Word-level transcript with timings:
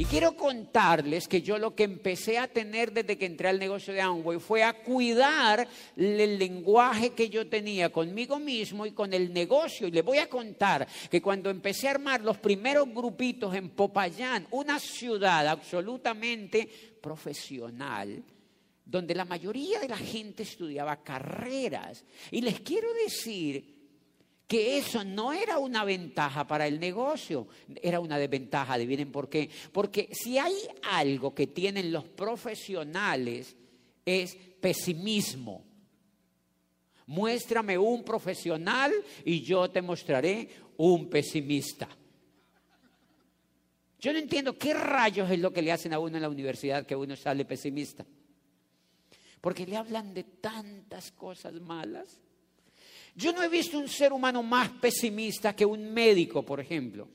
Y 0.00 0.06
quiero 0.06 0.34
contarles 0.34 1.28
que 1.28 1.42
yo 1.42 1.58
lo 1.58 1.74
que 1.74 1.82
empecé 1.82 2.38
a 2.38 2.48
tener 2.48 2.90
desde 2.90 3.18
que 3.18 3.26
entré 3.26 3.48
al 3.50 3.58
negocio 3.58 3.92
de 3.92 4.00
Amway 4.00 4.38
fue 4.38 4.62
a 4.62 4.72
cuidar 4.72 5.68
el 5.94 6.38
lenguaje 6.38 7.10
que 7.10 7.28
yo 7.28 7.46
tenía 7.48 7.92
conmigo 7.92 8.38
mismo 8.38 8.86
y 8.86 8.92
con 8.92 9.12
el 9.12 9.30
negocio. 9.30 9.86
Y 9.86 9.90
les 9.90 10.02
voy 10.02 10.16
a 10.16 10.30
contar 10.30 10.88
que 11.10 11.20
cuando 11.20 11.50
empecé 11.50 11.86
a 11.86 11.90
armar 11.90 12.22
los 12.22 12.38
primeros 12.38 12.88
grupitos 12.88 13.54
en 13.54 13.68
Popayán, 13.68 14.46
una 14.52 14.78
ciudad 14.78 15.46
absolutamente 15.46 16.66
profesional, 17.02 18.24
donde 18.82 19.14
la 19.14 19.26
mayoría 19.26 19.80
de 19.80 19.88
la 19.88 19.98
gente 19.98 20.44
estudiaba 20.44 21.02
carreras. 21.02 22.06
Y 22.30 22.40
les 22.40 22.60
quiero 22.60 22.88
decir 23.04 23.79
que 24.50 24.78
eso 24.78 25.04
no 25.04 25.32
era 25.32 25.58
una 25.58 25.84
ventaja 25.84 26.44
para 26.44 26.66
el 26.66 26.80
negocio, 26.80 27.46
era 27.80 28.00
una 28.00 28.18
desventaja. 28.18 28.72
Adivinen 28.72 29.12
por 29.12 29.28
qué. 29.28 29.48
Porque 29.70 30.08
si 30.10 30.38
hay 30.38 30.56
algo 30.90 31.32
que 31.32 31.46
tienen 31.46 31.92
los 31.92 32.02
profesionales 32.02 33.54
es 34.04 34.34
pesimismo. 34.60 35.64
Muéstrame 37.06 37.78
un 37.78 38.02
profesional 38.02 38.92
y 39.24 39.40
yo 39.42 39.70
te 39.70 39.82
mostraré 39.82 40.48
un 40.78 41.08
pesimista. 41.08 41.88
Yo 44.00 44.12
no 44.12 44.18
entiendo 44.18 44.58
qué 44.58 44.74
rayos 44.74 45.30
es 45.30 45.38
lo 45.38 45.52
que 45.52 45.62
le 45.62 45.70
hacen 45.70 45.92
a 45.92 46.00
uno 46.00 46.16
en 46.16 46.22
la 46.22 46.28
universidad 46.28 46.84
que 46.84 46.96
uno 46.96 47.14
sale 47.14 47.44
pesimista. 47.44 48.04
Porque 49.40 49.64
le 49.64 49.76
hablan 49.76 50.12
de 50.12 50.24
tantas 50.24 51.12
cosas 51.12 51.52
malas. 51.60 52.20
Yo 53.14 53.32
no 53.32 53.42
he 53.42 53.48
visto 53.48 53.78
un 53.78 53.88
ser 53.88 54.12
humano 54.12 54.42
más 54.42 54.68
pesimista 54.68 55.54
que 55.54 55.66
un 55.66 55.92
médico, 55.92 56.44
por 56.44 56.60
ejemplo. 56.60 57.08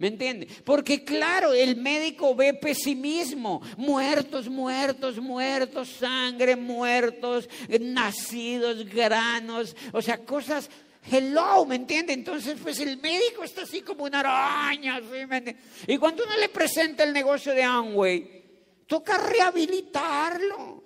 ¿Me 0.00 0.06
entiende? 0.06 0.48
Porque 0.64 1.04
claro, 1.04 1.52
el 1.52 1.76
médico 1.76 2.34
ve 2.34 2.54
pesimismo, 2.54 3.60
muertos, 3.76 4.48
muertos, 4.48 5.18
muertos, 5.18 5.90
sangre, 5.90 6.56
muertos, 6.56 7.46
nacidos, 7.78 8.86
granos, 8.86 9.76
o 9.92 10.00
sea, 10.00 10.24
cosas, 10.24 10.70
hello, 11.10 11.66
¿me 11.66 11.76
entiende? 11.76 12.14
Entonces, 12.14 12.56
pues 12.62 12.80
el 12.80 12.96
médico 12.96 13.44
está 13.44 13.62
así 13.64 13.82
como 13.82 14.04
una 14.04 14.20
araña, 14.20 15.00
¿sí? 15.00 15.54
Y 15.86 15.98
cuando 15.98 16.24
uno 16.24 16.34
le 16.38 16.48
presenta 16.48 17.04
el 17.04 17.12
negocio 17.12 17.52
de 17.52 17.62
Amway, 17.62 18.44
toca 18.86 19.18
rehabilitarlo. 19.18 20.82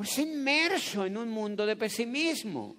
Pues 0.00 0.16
inmerso 0.16 1.04
en 1.04 1.18
un 1.18 1.28
mundo 1.28 1.66
de 1.66 1.76
pesimismo. 1.76 2.74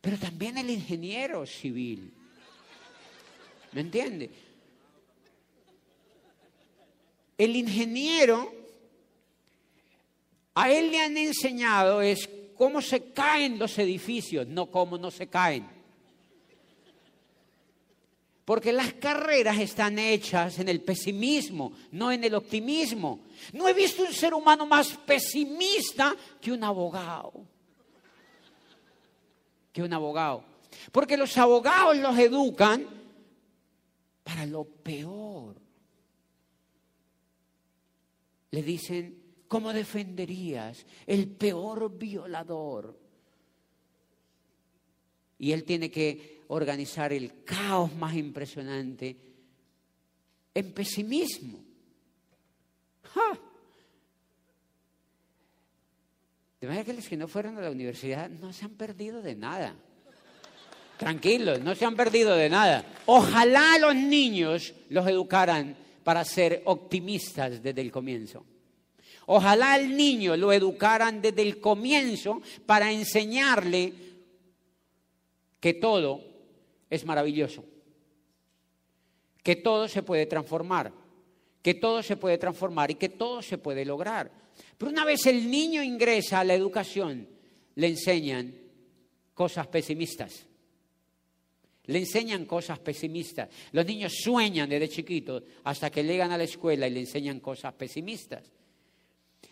Pero 0.00 0.16
también 0.16 0.56
el 0.56 0.70
ingeniero 0.70 1.44
civil. 1.44 2.10
¿Me 3.72 3.82
entiende? 3.82 4.30
El 7.36 7.54
ingeniero, 7.54 8.50
a 10.54 10.70
él 10.70 10.90
le 10.90 11.02
han 11.02 11.18
enseñado 11.18 12.00
es 12.00 12.26
cómo 12.56 12.80
se 12.80 13.12
caen 13.12 13.58
los 13.58 13.78
edificios, 13.78 14.46
no 14.46 14.70
cómo 14.70 14.96
no 14.96 15.10
se 15.10 15.26
caen. 15.26 15.68
Porque 18.50 18.72
las 18.72 18.94
carreras 18.94 19.60
están 19.60 19.96
hechas 20.00 20.58
en 20.58 20.68
el 20.68 20.82
pesimismo, 20.82 21.72
no 21.92 22.10
en 22.10 22.24
el 22.24 22.34
optimismo. 22.34 23.20
No 23.52 23.68
he 23.68 23.72
visto 23.72 24.02
un 24.02 24.12
ser 24.12 24.34
humano 24.34 24.66
más 24.66 24.88
pesimista 25.06 26.16
que 26.40 26.50
un 26.50 26.64
abogado. 26.64 27.32
Que 29.72 29.84
un 29.84 29.92
abogado. 29.92 30.42
Porque 30.90 31.16
los 31.16 31.38
abogados 31.38 31.96
los 31.98 32.18
educan 32.18 32.88
para 34.24 34.44
lo 34.46 34.64
peor. 34.64 35.54
Le 38.50 38.64
dicen, 38.64 39.22
¿cómo 39.46 39.72
defenderías 39.72 40.84
el 41.06 41.28
peor 41.28 41.96
violador? 41.96 42.98
Y 45.38 45.52
él 45.52 45.62
tiene 45.62 45.88
que 45.88 46.39
organizar 46.50 47.12
el 47.12 47.44
caos 47.44 47.94
más 47.94 48.14
impresionante 48.14 49.16
en 50.52 50.72
pesimismo. 50.72 51.64
De 56.60 56.66
manera 56.66 56.84
que 56.84 56.92
los 56.92 57.08
que 57.08 57.16
no 57.16 57.28
fueron 57.28 57.56
a 57.56 57.60
la 57.60 57.70
universidad 57.70 58.28
no 58.28 58.52
se 58.52 58.64
han 58.64 58.72
perdido 58.72 59.22
de 59.22 59.34
nada. 59.36 59.74
Tranquilos, 60.98 61.60
no 61.60 61.74
se 61.74 61.84
han 61.86 61.96
perdido 61.96 62.34
de 62.34 62.50
nada. 62.50 62.84
Ojalá 63.06 63.78
los 63.78 63.94
niños 63.94 64.74
los 64.90 65.06
educaran 65.06 65.76
para 66.02 66.24
ser 66.24 66.62
optimistas 66.66 67.62
desde 67.62 67.80
el 67.80 67.92
comienzo. 67.92 68.44
Ojalá 69.26 69.74
al 69.74 69.96
niño 69.96 70.36
lo 70.36 70.52
educaran 70.52 71.22
desde 71.22 71.42
el 71.42 71.60
comienzo 71.60 72.42
para 72.66 72.90
enseñarle 72.90 73.92
que 75.60 75.74
todo 75.74 76.29
es 76.90 77.06
maravilloso. 77.06 77.64
Que 79.42 79.56
todo 79.56 79.88
se 79.88 80.02
puede 80.02 80.26
transformar, 80.26 80.92
que 81.62 81.74
todo 81.74 82.02
se 82.02 82.16
puede 82.16 82.36
transformar 82.36 82.90
y 82.90 82.96
que 82.96 83.08
todo 83.08 83.40
se 83.40 83.56
puede 83.56 83.84
lograr. 83.84 84.30
Pero 84.76 84.90
una 84.90 85.04
vez 85.04 85.24
el 85.26 85.50
niño 85.50 85.82
ingresa 85.82 86.40
a 86.40 86.44
la 86.44 86.54
educación, 86.54 87.28
le 87.76 87.86
enseñan 87.86 88.54
cosas 89.32 89.68
pesimistas. 89.68 90.46
Le 91.86 91.98
enseñan 91.98 92.44
cosas 92.44 92.78
pesimistas. 92.80 93.48
Los 93.72 93.86
niños 93.86 94.12
sueñan 94.22 94.68
desde 94.68 94.88
chiquitos 94.88 95.42
hasta 95.64 95.90
que 95.90 96.04
llegan 96.04 96.30
a 96.30 96.38
la 96.38 96.44
escuela 96.44 96.86
y 96.86 96.90
le 96.90 97.00
enseñan 97.00 97.40
cosas 97.40 97.72
pesimistas. 97.74 98.44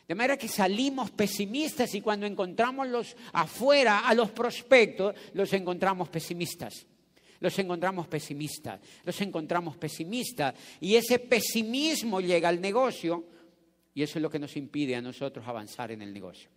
De 0.06 0.14
manera 0.14 0.36
que 0.36 0.48
salimos 0.48 1.10
pesimistas 1.10 1.94
y 1.94 2.00
cuando 2.00 2.26
encontramos 2.26 2.88
los 2.88 3.16
afuera 3.32 4.00
a 4.00 4.14
los 4.14 4.30
prospectos, 4.30 5.14
los 5.34 5.52
encontramos 5.52 6.08
pesimistas 6.08 6.86
los 7.40 7.58
encontramos 7.58 8.08
pesimistas, 8.08 8.80
los 9.04 9.20
encontramos 9.20 9.76
pesimistas. 9.76 10.54
Y 10.80 10.94
ese 10.94 11.18
pesimismo 11.18 12.20
llega 12.20 12.48
al 12.48 12.60
negocio 12.60 13.24
y 13.94 14.02
eso 14.02 14.18
es 14.18 14.22
lo 14.22 14.30
que 14.30 14.38
nos 14.38 14.56
impide 14.56 14.96
a 14.96 15.02
nosotros 15.02 15.46
avanzar 15.46 15.90
en 15.90 16.02
el 16.02 16.12
negocio. 16.12 16.50